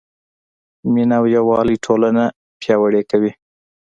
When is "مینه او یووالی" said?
0.93-1.75